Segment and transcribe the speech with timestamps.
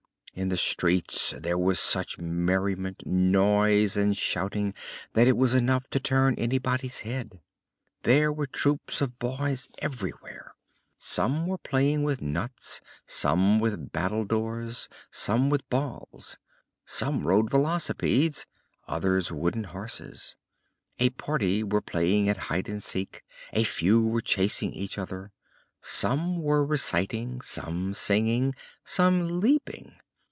[0.33, 4.73] In the streets there was such merriment, noise and shouting
[5.11, 7.41] that it was enough to turn anybody's head.
[8.03, 10.55] There were troops of boys everywhere.
[10.97, 16.37] Some were playing with nuts, some with battledores, some with balls.
[16.85, 18.45] Some rode velocipedes,
[18.87, 20.37] others wooden horses.
[20.97, 23.21] A party were playing at hide and seek,
[23.51, 25.33] a few were chasing each other.
[25.81, 28.55] Some were reciting, some singing,
[28.85, 29.95] some leaping.